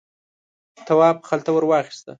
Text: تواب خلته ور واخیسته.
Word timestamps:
تواب 0.87 1.17
خلته 1.29 1.49
ور 1.53 1.63
واخیسته. 1.67 2.09